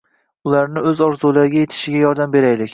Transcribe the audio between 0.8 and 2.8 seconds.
o`z orzulariga etishiga yordam beraylik